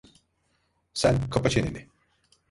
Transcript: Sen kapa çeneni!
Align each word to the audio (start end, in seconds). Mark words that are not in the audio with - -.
Sen 0.93 1.29
kapa 1.29 1.49
çeneni! 1.49 1.87